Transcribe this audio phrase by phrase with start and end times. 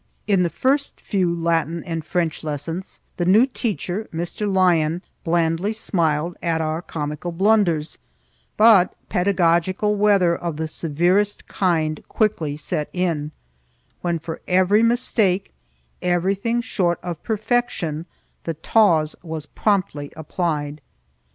[0.25, 4.51] In the first few Latin and French lessons the new teacher, Mr.
[4.51, 7.99] Lyon, blandly smiled at our comical blunders,
[8.57, 13.29] but pedagogical weather of the severest kind quickly set in,
[14.01, 15.53] when for every mistake,
[16.01, 18.07] everything short of perfection,
[18.43, 20.81] the taws was promptly applied.